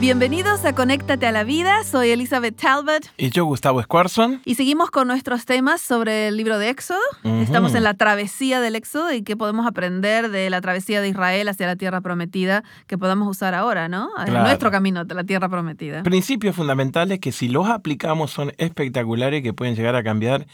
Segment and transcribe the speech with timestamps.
[0.00, 3.10] Bienvenidos a Conéctate a la Vida, soy Elizabeth Talbot.
[3.16, 4.40] Y yo, Gustavo Squarson.
[4.44, 7.00] Y seguimos con nuestros temas sobre el libro de Éxodo.
[7.24, 11.48] Estamos en la travesía del Éxodo y qué podemos aprender de la travesía de Israel
[11.48, 14.10] hacia la tierra prometida que podamos usar ahora, ¿no?
[14.24, 16.04] En nuestro camino de la tierra prometida.
[16.04, 20.46] Principios fundamentales que si los aplicamos son espectaculares que pueden llegar a cambiar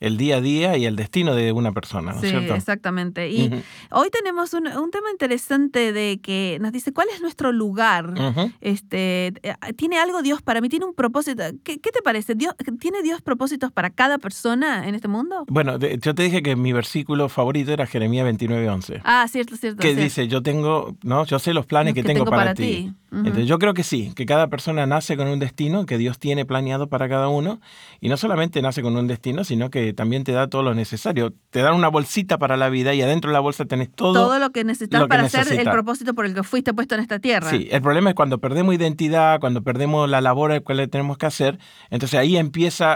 [0.00, 2.54] el día a día y el destino de una persona, ¿no sí, cierto?
[2.54, 3.30] exactamente.
[3.30, 3.50] Y
[3.90, 8.14] hoy tenemos un, tema interesante de que nos dice, ¿cuál es nuestro lugar?
[8.60, 10.68] este, eh, ¿Tiene algo Dios para mí?
[10.68, 11.42] ¿Tiene un propósito?
[11.62, 12.34] ¿Qué, te parece?
[12.34, 15.44] Dios, ¿Tiene Dios propósitos para cada persona en este mundo?
[15.48, 19.00] Bueno, yo te dije que mi versículo favorito era Jeremías 29.11.
[19.04, 19.80] Ah, cierto, cierto.
[19.80, 21.24] Que dice, yo tengo, ¿no?
[21.24, 22.92] Yo sé los planes que, tengo, para, ti.
[23.10, 26.44] Entonces, yo creo que sí, que cada persona nace con un destino que Dios tiene
[26.44, 27.60] planeado para cada uno.
[28.00, 31.32] Y no solamente nace con un destino, sino que también te da todo lo necesario.
[31.50, 34.12] Te dan una bolsita para la vida y adentro de la bolsa tenés todo.
[34.12, 37.18] Todo lo que necesitas para hacer el propósito por el que fuiste puesto en esta
[37.18, 37.50] tierra.
[37.50, 41.58] Sí, el problema es cuando perdemos identidad, cuando perdemos la labor que tenemos que hacer.
[41.90, 42.92] Entonces ahí empieza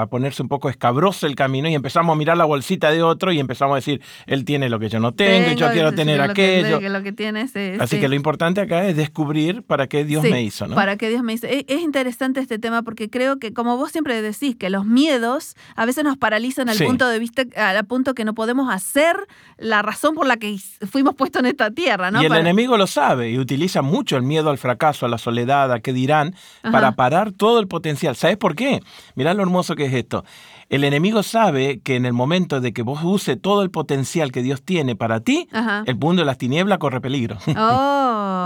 [0.00, 3.32] a, ponerse un poco escabroso el camino y empezamos a mirar la bolsita de otro
[3.32, 6.20] y empezamos a decir, él tiene lo que yo no tengo, y yo quiero tener
[6.20, 6.80] aquello.
[6.80, 10.66] lo que tienes, Así que lo importante acá es descubrir para qué Dios me hizo.
[10.66, 10.74] ¿no?
[10.74, 11.46] Para qué Dios me hizo.
[11.46, 15.56] Es, es interesante este tema porque creo que, como vos siempre decís, que los miedos
[15.74, 19.16] a veces nos paralizan al punto de vista, al punto que no podemos hacer
[19.58, 20.56] la razón por la que
[20.90, 22.22] fuimos puestos en esta tierra, ¿no?
[22.22, 25.72] Y el enemigo lo sabe y utiliza mucho el miedo al fracaso, a la soledad,
[25.72, 28.16] a qué dirán, para parar todo el potencial.
[28.16, 28.82] ¿Sabes por qué?
[29.14, 30.24] Mirá lo hermoso que es esto.
[30.68, 34.42] El enemigo sabe que en el momento de que vos use todo el potencial que
[34.42, 35.48] Dios tiene para ti,
[35.86, 37.38] el mundo de las tinieblas corre peligro.
[37.46, 37.52] Oh,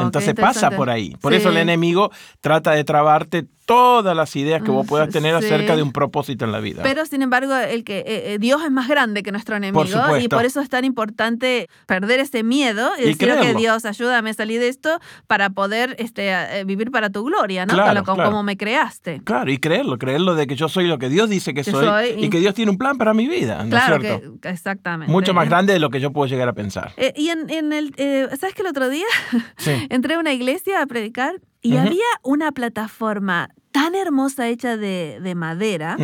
[0.01, 1.17] Entonces pasa por ahí.
[1.21, 5.77] Por eso el enemigo trata de trabarte todas las ideas que vos puedas tener acerca
[5.77, 6.83] de un propósito en la vida.
[6.83, 10.27] Pero sin embargo, el que eh, eh, Dios es más grande que nuestro enemigo y
[10.27, 14.59] por eso es tan importante perder ese miedo y, decir que Dios ayúdame a salir
[14.59, 17.77] de esto para poder este, eh, vivir para tu gloria, ¿no?
[18.05, 19.21] como, me creaste.
[19.23, 21.87] Claro, y creerlo, creerlo de que yo soy lo que Dios dice que, soy,
[22.17, 24.41] y, que Dios tiene un plan para mi vida, ¿no claro es cierto?
[24.41, 25.13] Que, exactamente.
[25.13, 26.93] Mucho más grande de lo que yo puedo llegar a pensar.
[27.15, 27.95] y en, el,
[28.37, 29.07] ¿sabes que el otro día
[29.91, 35.97] entré a una iglesia a predicar y había una plataforma tan hermosa hecha de, madera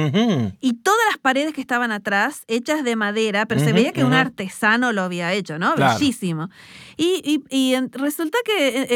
[0.60, 4.15] y todas las paredes que estaban atrás hechas de madera, pero se veía que un
[4.15, 5.75] artesano lo había hecho, ¿no?
[5.75, 6.49] Bellísimo.
[6.99, 8.87] Y, resulta que eh,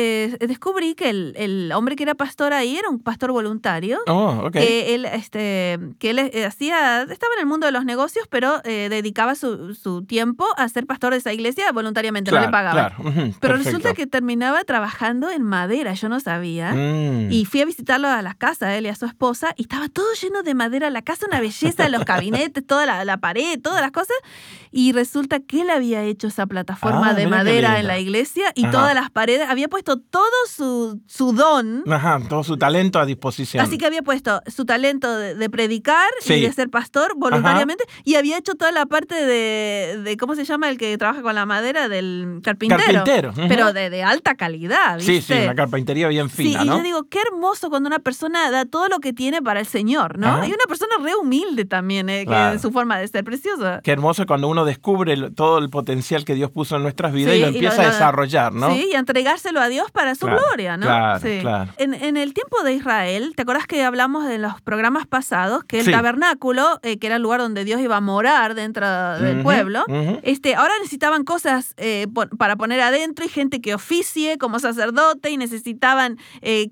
[0.40, 3.98] eh, descubrí que el, hombre que era pastor ahí era un pastor voluntario.
[4.06, 8.26] Oh, que él, este, que él eh, hacía, estaba en el mundo de los negocios,
[8.30, 12.92] pero dedicaba su, tiempo a ser pastor de esa iglesia voluntariamente, no le pagaba.
[13.40, 16.72] pero resulta que terminaba trabajando en madera, yo no sabía.
[16.72, 17.32] Mm.
[17.32, 19.88] Y fui a visitarlo a las casas a él y a su esposa y estaba
[19.88, 23.90] todo lleno de madera, la casa una belleza, los gabinetes, toda la, pared, todas las
[23.90, 24.16] cosas.
[24.72, 28.66] Y resulta que él había hecho esa plataforma ah, de madera en la iglesia y
[28.68, 31.84] todas las paredes, había puesto todo su, su don.
[31.90, 33.64] Ajá, todo su talento a disposición.
[33.64, 38.38] Así que había puesto su talento de, predicar y de ser pastor voluntariamente y había
[38.38, 41.88] hecho toda la parte de, ¿cómo se llama el que trabaja con la madera?
[41.88, 42.82] Del carpintero.
[43.04, 43.32] Carpintero.
[43.48, 45.20] Pero de, alta calidad, ¿viste?
[45.20, 48.49] Sí, sí, una carpintería bien fina, sí, y yo digo, qué hermoso cuando una persona
[48.50, 50.40] da todo lo que tiene para el Señor, ¿no?
[50.40, 53.80] Hay una persona re humilde también, eh, que su forma de ser, preciosa.
[53.82, 57.40] Qué hermoso cuando uno descubre todo el potencial que Dios puso en nuestras vidas y
[57.40, 58.72] lo empieza a desarrollar, ¿no?
[58.74, 60.86] Sí, y a entregárselo a Dios para su gloria, ¿no?
[60.86, 61.72] Claro, claro.
[61.76, 65.64] En, el tiempo de Israel, ¿te acuerdas que hablamos de los programas pasados?
[65.64, 68.86] Que el tabernáculo, eh, que era el lugar donde Dios iba a morar dentro
[69.18, 69.84] del pueblo,
[70.22, 72.06] este, ahora necesitaban cosas eh,
[72.38, 76.18] para poner adentro y gente que oficie como sacerdote y necesitaban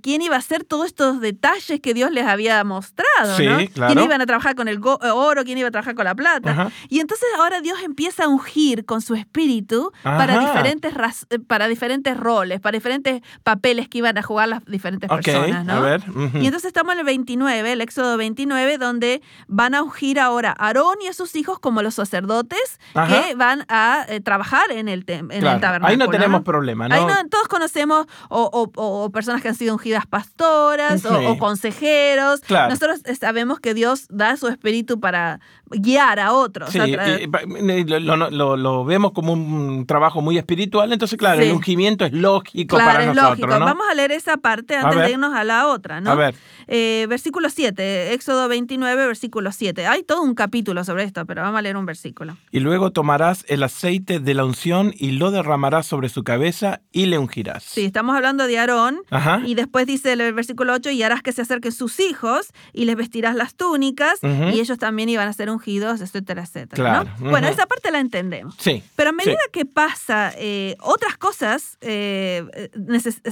[0.03, 3.59] quién iba a hacer todos estos detalles que Dios les había mostrado, sí, ¿no?
[3.73, 3.93] Claro.
[3.93, 6.71] Quién iban a trabajar con el eh, oro, quién iba a trabajar con la plata.
[6.89, 10.92] Y entonces ahora Dios empieza a ungir con su espíritu para diferentes,
[11.31, 15.75] eh, para diferentes roles, para diferentes papeles que iban a jugar las diferentes personas, ¿no?
[15.75, 16.03] A ver.
[16.34, 20.69] Y entonces estamos en el 29, el Éxodo 29, donde van a ungir ahora a
[20.69, 25.04] Aarón y a sus hijos como los sacerdotes que van a eh, trabajar en el,
[25.07, 25.87] en el tabernáculo.
[25.87, 26.95] Ahí no tenemos problema, ¿no?
[26.95, 32.41] Ahí todos conocemos o, personas que han sido ungidas pastoras o consejeros.
[32.49, 36.70] Nosotros sabemos que Dios da su espíritu para, guiar a otros.
[36.70, 43.12] Sí, lo, vemos como un trabajo muy espiritual, entonces claro, el ungimiento es lógico para
[43.12, 43.59] nosotros.
[43.59, 46.10] Vamos a leer esa parte antes de irnos a la otra, ¿no?
[46.10, 46.34] A ver.
[46.70, 49.86] Eh, versículo 7, Éxodo 29, versículo 7.
[49.86, 52.36] Hay todo un capítulo sobre esto, pero vamos a leer un versículo.
[52.50, 57.06] Y luego tomarás el aceite de la unción y lo derramarás sobre su cabeza y
[57.06, 57.62] le ungirás.
[57.62, 58.98] Sí, estamos hablando de Aarón.
[59.47, 62.97] Y después dice el versículo 8, y harás que se acerquen sus hijos y les
[62.97, 67.16] vestirás las túnicas y ellos también iban a ser ungidos, etcétera, etcétera.
[67.19, 68.55] Bueno, esa parte la entendemos.
[68.59, 68.83] Sí.
[68.97, 72.71] Pero a medida que pasa, eh, otras cosas eh,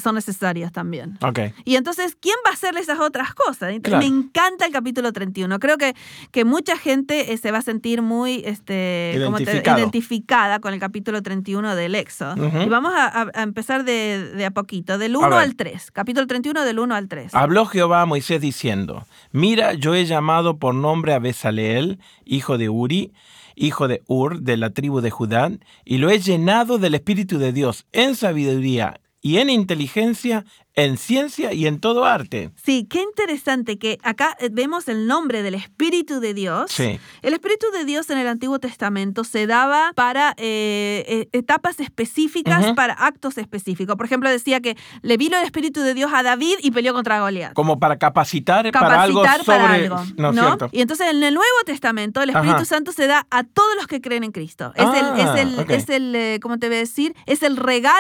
[0.03, 1.19] son necesarias también.
[1.23, 1.41] Ok.
[1.65, 3.73] Y entonces, ¿quién va a hacer esas otras cosas?
[3.73, 5.59] Me encanta el capítulo 31.
[5.59, 5.95] Creo que,
[6.31, 11.75] que mucha gente eh, se va a sentir muy este, identificada con el capítulo 31
[11.75, 12.37] del Éxodo.
[12.37, 15.91] Y vamos a, empezar de, a poquito, del 1 al 3.
[15.93, 17.35] Capítulo 31 del 1 al 3.
[17.35, 22.69] Habló Jehová a Moisés diciendo, mira, yo he llamado por nombre a Besaleel, hijo de
[22.69, 23.13] Uri,
[23.55, 25.51] hijo de Ur, de la tribu de Judá,
[25.85, 30.45] y lo he llenado del Espíritu de Dios en sabiduría y en inteligencia,
[30.77, 32.51] en ciencia y en todo arte.
[32.63, 36.71] Sí, qué interesante que acá eh, vemos el nombre del Espíritu de Dios.
[36.71, 37.01] Sí.
[37.23, 42.75] El Espíritu de Dios en el Antiguo Testamento se daba para eh, eh, etapas específicas,
[42.75, 43.97] para actos específicos.
[43.97, 47.21] Por ejemplo, decía que le vino el Espíritu de Dios a David y peleó contra
[47.21, 47.55] Goliat.
[47.55, 49.89] Como para capacitar, para algo sobre...
[49.89, 50.57] ¿no?
[50.73, 54.03] Y entonces en el Nuevo Testamento el Espíritu Santo se da a todos los que
[54.03, 54.73] creen en Cristo.
[54.75, 57.15] Es el, es el, es el ¿cómo te voy a decir?
[57.25, 57.99] Es el regalo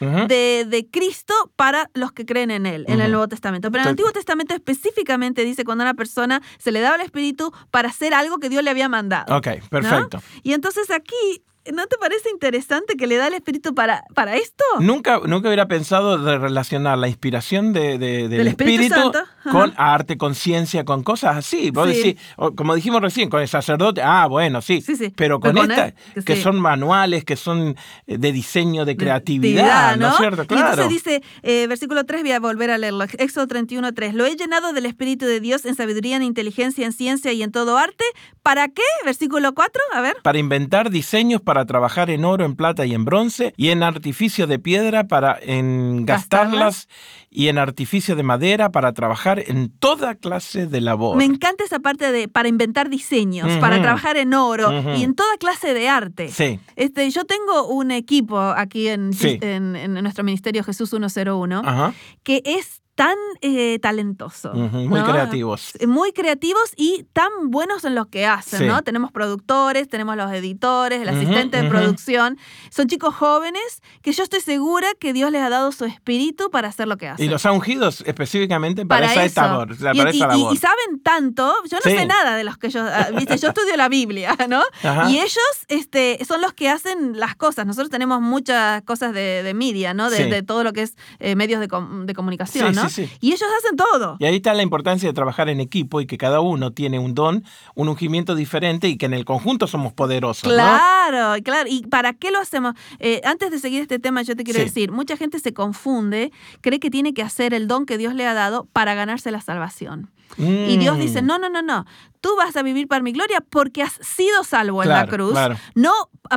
[0.00, 3.70] de, de Cristo para los que creen en Él, en el Nuevo Testamento.
[3.70, 7.02] Pero en el Antiguo Testamento específicamente dice cuando a una persona se le daba el
[7.02, 9.36] Espíritu para hacer algo que Dios le había mandado.
[9.36, 10.22] Ok, perfecto.
[10.42, 14.64] Y entonces aquí ¿No te parece interesante que le da el espíritu para, para esto?
[14.80, 19.12] Nunca, nunca hubiera pensado de relacionar la inspiración de, del, espíritu,
[19.50, 21.70] con arte, con ciencia, con cosas así.
[21.70, 22.16] Vos decís,
[22.54, 24.82] como dijimos recién, con el sacerdote, ah, bueno, sí.
[24.82, 25.94] sí, Pero con estas,
[26.26, 27.76] que son manuales, que son
[28.06, 30.10] eh, de diseño, de creatividad, ¿no?
[30.10, 30.46] es cierto?
[30.46, 30.66] Claro.
[30.66, 33.04] Y entonces dice, eh, versículo 3, voy a volver a leerlo.
[33.16, 34.14] Éxodo 31, 3.
[34.14, 37.52] Lo he llenado del espíritu de Dios en sabiduría, en inteligencia, en ciencia y en
[37.52, 38.04] todo arte.
[38.42, 38.82] ¿Para qué?
[39.06, 40.16] Versículo 4, a ver.
[40.22, 43.84] Para inventar diseños para para trabajar en oro, en plata y en bronce, y en
[43.84, 46.88] artificio de piedra para engastarlas,
[47.30, 51.16] y en artificio de madera para trabajar en toda clase de labor.
[51.16, 55.36] Me encanta esa parte de para inventar diseños, para trabajar en oro y en toda
[55.38, 56.28] clase de arte.
[56.28, 56.58] Sí.
[56.74, 61.92] Este, yo tengo un equipo aquí en, en, nuestro ministerio Jesús 101
[62.24, 64.54] que es tan eh, talentosos.
[64.54, 65.72] muy creativos.
[65.86, 68.82] Muy creativos y tan buenos en lo que hacen, ¿no?
[68.82, 72.38] Tenemos productores, tenemos los editores, el asistente de producción.
[72.70, 76.68] Son chicos jóvenes que yo estoy segura que Dios les ha dado su espíritu para
[76.68, 77.26] hacer lo que hacen.
[77.26, 79.72] Y los ha ungido específicamente para, esa, labor,
[80.12, 83.76] y, saben tanto, yo no sé nada de los que ellos, ah, viste, yo estudio
[83.76, 84.62] la Biblia, ¿no?
[85.08, 85.38] Y ellos
[85.68, 87.66] este, son los que hacen las cosas.
[87.66, 90.10] Nosotros tenemos muchas cosas de, de media, ¿no?
[90.10, 91.68] De, todo lo que es eh, medios de,
[92.04, 92.83] de comunicación, ¿no?
[93.20, 94.16] Y ellos hacen todo.
[94.18, 97.14] Y ahí está la importancia de trabajar en equipo y que cada uno tiene un
[97.14, 97.44] don,
[97.74, 100.52] un ungimiento diferente y que en el conjunto somos poderosos.
[100.52, 101.68] Claro, claro.
[101.70, 102.74] ¿Y para qué lo hacemos?
[102.98, 106.80] Eh, antes de seguir este tema, yo te quiero decir, mucha gente se confunde, cree
[106.80, 110.10] que tiene que hacer el don que Dios le ha dado para ganarse la salvación.
[110.36, 111.26] Y Dios dice, mm.
[111.26, 111.86] no, no, no, no,
[112.20, 115.38] tú vas a vivir para mi gloria porque has sido salvo en la cruz,
[115.74, 115.92] no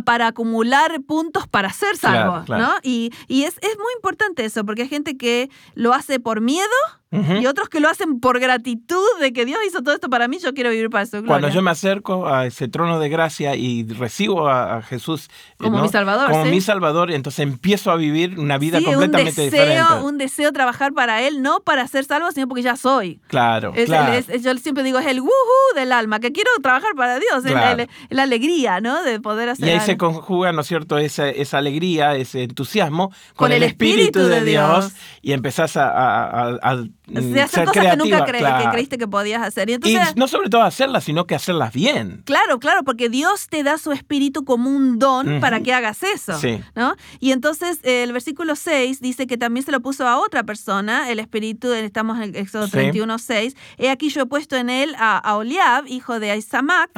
[0.06, 2.74] para acumular puntos para ser salvo, ¿no?
[2.84, 6.68] Y, y es, es, muy importante eso, porque hay gente que lo hace por miedo
[7.12, 10.40] y otros que lo hacen por gratitud de que Dios hizo todo esto para mí,
[10.40, 11.28] yo quiero vivir para su gloria.
[11.28, 15.82] Cuando yo me acerco a ese trono de gracia y recibo a, Jesús eh, como
[15.82, 19.94] mi Salvador, como mi Salvador, entonces empiezo a vivir una vida completamente un deseo, diferente.
[20.04, 23.20] Un deseo trabajar para Él, no para ser salvo, sino porque ya soy.
[23.28, 27.52] Claro, yo siempre digo, es el wuhu del alma, que quiero trabajar para Dios, es
[27.52, 29.02] la, alegría, ¿no?
[29.04, 33.14] De poder hacer Y ahí se conjuga, ¿no es cierto?, esa, esa alegría, ese entusiasmo
[33.36, 38.98] con, el, Espíritu, de, Dios, y empezás a de hacer cosas que nunca que creíste
[38.98, 39.70] que podías hacer.
[39.70, 39.78] Y,
[40.16, 42.22] no sobre todo hacerlas, sino que hacerlas bien.
[42.26, 46.34] Claro, claro, porque Dios te da su espíritu como un don para que hagas eso.
[46.76, 46.96] ¿no?
[47.20, 51.20] Y entonces el versículo 6 dice que también se lo puso a otra persona, el
[51.20, 53.56] espíritu, estamos en Éxodo 31, 6.
[53.78, 56.92] He aquí yo he puesto en él a, Oliab, hijo de Aizamac,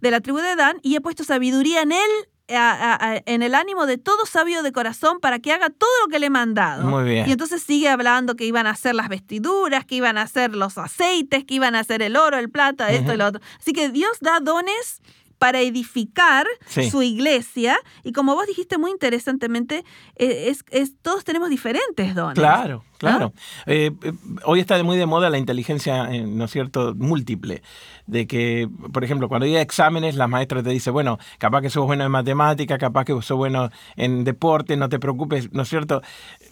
[0.00, 2.10] de la tribu de Dan, y he puesto sabiduría en él
[2.46, 6.26] en el ánimo de todo sabio de corazón para que haga todo lo que le
[6.26, 6.84] he mandado.
[6.86, 7.28] Muy bien.
[7.28, 10.76] Y entonces sigue hablando que iban a hacer las vestiduras, que iban a hacer los
[10.76, 13.40] aceites, que iban a hacer el oro, el plata, esto y lo otro.
[13.58, 15.00] Así que Dios da dones
[15.44, 16.46] para edificar
[16.90, 17.76] su iglesia.
[18.02, 19.84] Y como vos dijiste muy interesantemente,
[20.16, 22.38] eh, es, es, todos tenemos diferentes dones.
[22.38, 22.82] Claro.
[22.98, 23.32] Claro.
[23.66, 24.12] Eh, eh,
[24.44, 27.62] hoy está muy de moda la inteligencia, eh, ¿no es cierto?, múltiple.
[28.06, 31.86] De que, por ejemplo, cuando hay exámenes, la maestra te dice, bueno, capaz que sos
[31.86, 36.02] bueno en matemática, capaz que sos bueno en deporte, no te preocupes, ¿no es cierto?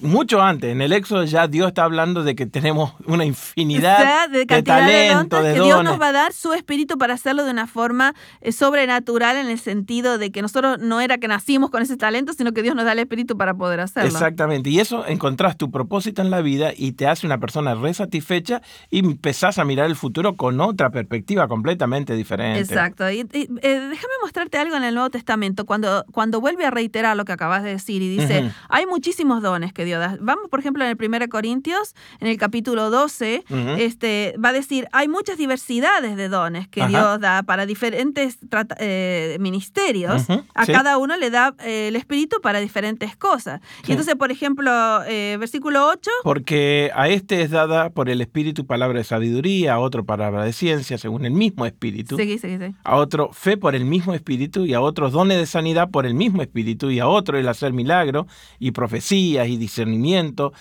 [0.00, 4.46] Mucho antes, en el Éxodo ya Dios está hablando de que tenemos una infinidad de,
[4.46, 8.14] talento, de, que Dios nos va a dar su espíritu para hacerlo de una forma
[8.82, 12.52] sobrenatural en el sentido de que nosotros no era que nacimos con ese talento, sino
[12.52, 14.10] que Dios nos da el espíritu para poder hacerlo.
[14.10, 14.70] Exactamente.
[14.70, 18.60] Y eso encontrás tu propósito en la vida y te hace una persona resatisfecha
[18.90, 22.60] y empezás a mirar el futuro con otra perspectiva completamente diferente.
[22.60, 23.08] Exacto.
[23.10, 23.26] Y, eh,
[23.62, 27.62] déjame mostrarte algo en el Nuevo Testamento, cuando, cuando vuelve a reiterar lo que acabas
[27.62, 30.16] de decir y dice, hay muchísimos dones que Dios da.
[30.20, 33.44] Vamos, por ejemplo, en el 1 Corintios, en el capítulo 12,
[33.78, 38.38] este, va a decir, hay muchas diversidades de dones que Dios da para diferentes
[38.78, 40.26] eh, ministerios.
[40.54, 43.60] A cada uno le da eh, el Espíritu para diferentes cosas.
[43.86, 44.70] Y entonces, por ejemplo,
[45.38, 50.04] versículo 8, porque a este es dada por el Espíritu palabra de sabiduría, a otro
[50.04, 52.16] palabra de ciencia, según el mismo Espíritu.
[52.84, 56.14] A otro fe por el mismo Espíritu, y a otros dones de sanidad por el
[56.14, 58.26] mismo Espíritu, y a otro el hacer milagros,
[58.58, 60.52] y profecías, y discernimiento,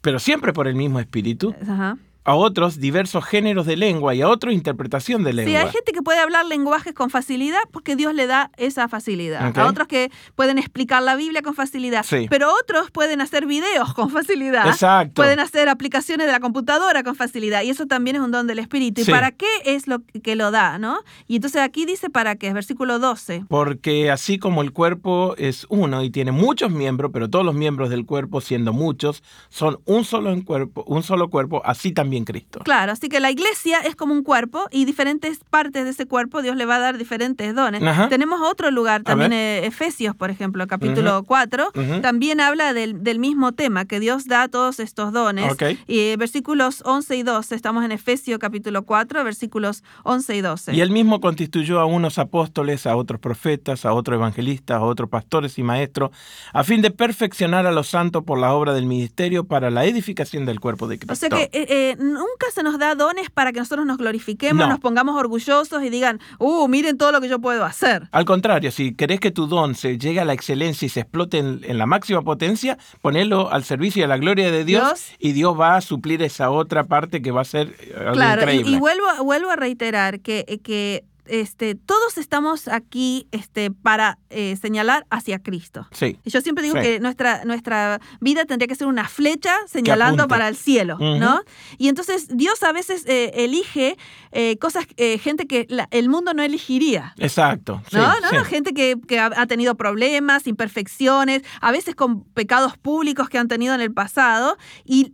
[0.00, 1.54] pero siempre por el mismo Espíritu.
[1.62, 5.50] Ajá a otros diversos géneros de lengua y a otros interpretación de lengua.
[5.50, 9.56] Sí, hay gente que puede hablar lenguajes con facilidad porque Dios le da esa facilidad.
[9.58, 12.04] A otros que pueden explicar la Biblia con facilidad.
[12.28, 14.68] Pero otros pueden hacer videos con facilidad.
[14.68, 15.14] Exacto.
[15.14, 17.62] Pueden hacer aplicaciones de la computadora con facilidad.
[17.62, 19.00] Y eso también es un don del Espíritu.
[19.00, 20.78] ¿Y para qué es lo que lo da?
[20.78, 20.98] ¿no?
[21.26, 23.44] Y entonces aquí dice para qué, es versículo 12.
[23.48, 27.88] Porque así como el cuerpo es uno y tiene muchos miembros, pero todos los miembros
[27.88, 32.60] del cuerpo, siendo muchos, son un solo, cuerpo, un solo cuerpo, así también Cristo.
[32.64, 36.42] Claro, así que la iglesia es como un cuerpo y diferentes partes de ese cuerpo
[36.42, 37.82] Dios le va a dar diferentes dones.
[38.08, 41.72] Tenemos otro lugar, también eh, Efesios, por ejemplo, capítulo 4,
[42.02, 45.52] también habla del, mismo tema, que Dios da todos estos dones.
[45.86, 50.74] Y eh, versículos 11 y 12, estamos en Efesios capítulo 4, versículos 11 y 12.
[50.74, 55.08] Y él mismo constituyó a unos apóstoles, a otros profetas, a otros evangelistas, a otros
[55.08, 56.10] pastores y maestros,
[56.52, 60.46] a fin de perfeccionar a los santos por la obra del ministerio para la edificación
[60.46, 61.12] del cuerpo de Cristo.
[61.12, 64.80] O sea que eh, nunca se nos da dones para que nosotros nos glorifiquemos, nos
[64.80, 68.08] pongamos orgullosos y digan, uh, miren todo lo que yo puedo hacer.
[68.12, 71.38] Al contrario, si querés que tu don se llegue a la excelencia y se explote
[71.38, 75.76] en, la máxima potencia, ponelo al servicio de la gloria de Dios, y Dios va
[75.76, 78.70] a suplir esa otra parte que va a ser eh, algo claro, increíble.
[78.72, 84.56] Y, y vuelvo, vuelvo a reiterar que, que este, todos estamos aquí este, para eh,
[84.60, 85.86] señalar hacia Cristo.
[85.92, 86.18] Sí.
[86.24, 90.48] Y yo siempre digo que nuestra, nuestra vida tendría que ser una flecha señalando para
[90.48, 91.40] el cielo, ¿no?
[91.78, 93.96] Y entonces Dios a veces eh, elige
[94.32, 94.86] eh, cosas,
[95.20, 97.14] gente que el mundo no elegiría.
[97.18, 97.82] Exacto.
[97.92, 98.08] ¿No?
[98.20, 98.44] ¿No?
[98.44, 103.80] Gente que, ha, tenido problemas, imperfecciones, a veces con pecados públicos que han tenido en
[103.80, 105.10] el pasado, y,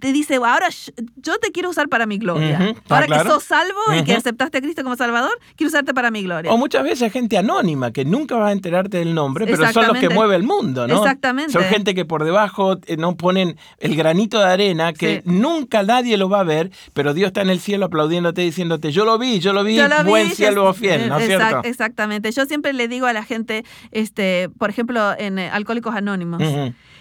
[0.00, 0.68] te dice, ahora
[1.16, 2.74] yo te quiero usar para mi gloria.
[2.88, 5.13] Ahora que sos salvo y que aceptaste a Cristo como salvador,
[5.56, 6.52] quiero usarte para mi gloria.
[6.52, 9.98] O muchas veces gente anónima que nunca va a enterarte del nombre, pero son los
[9.98, 10.98] que mueven el mundo, ¿no?
[10.98, 11.52] Exactamente.
[11.52, 16.16] Son gente que por debajo eh, no ponen el granito de arena que nunca nadie
[16.16, 19.38] lo va a ver, pero Dios está en el cielo aplaudiéndote diciéndote, yo lo vi,
[19.38, 21.62] yo lo vi, buen cielo fiel, ¿no es cierto?
[21.64, 22.30] Exactamente.
[22.32, 26.42] Yo siempre le digo a la gente, este, por ejemplo, en eh, Alcohólicos Anónimos,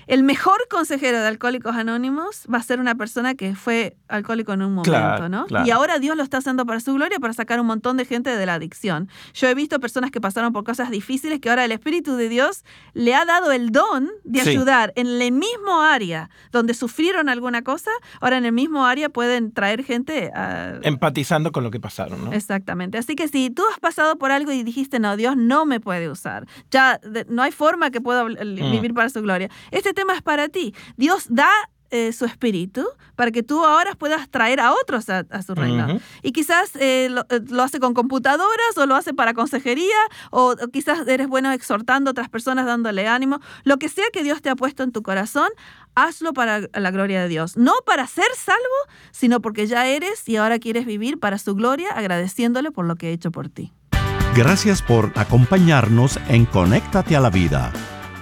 [0.07, 4.62] el mejor consejero de Alcohólicos Anónimos va a ser una persona que fue alcohólico en
[4.62, 5.45] un momento, ¿no?
[5.65, 8.36] Y ahora Dios lo está haciendo para su gloria, para sacar un montón de gente
[8.36, 9.10] de la adicción.
[9.33, 12.63] Yo he visto personas que pasaron por cosas difíciles que ahora el Espíritu de Dios
[12.93, 17.91] le ha dado el don de ayudar en el mismo área donde sufrieron alguna cosa,
[18.22, 20.79] ahora en el mismo área pueden traer gente a...
[20.83, 22.33] empatizando con lo que pasaron, ¿no?
[22.33, 22.98] Exactamente.
[22.98, 26.10] Así que si tú has pasado por algo y dijiste, no, Dios no me puede
[26.10, 28.72] usar, ya no hay forma que pueda mm.
[28.72, 29.50] vivir para su gloria.
[29.72, 30.75] Este tema es para ti.
[30.98, 31.50] Dios da
[31.93, 36.00] eh, su espíritu para que tú ahora puedas traer a otros a, su reino.
[36.24, 39.95] Y quizás eh, eh, lo, hace con computadoras o lo hace para consejería
[40.31, 43.41] o, quizás eres bueno exhortando a otras personas, dándole ánimo.
[43.63, 45.50] Lo que sea que Dios te ha puesto en tu corazón,
[45.93, 47.57] hazlo para la gloria de Dios.
[47.57, 48.60] No para ser salvo,
[49.12, 53.05] sino porque ya eres y ahora quieres vivir para su gloria, agradeciéndole por lo que
[53.05, 53.72] ha hecho por ti.
[54.36, 57.72] Gracias por acompañarnos en Conéctate a la Vida.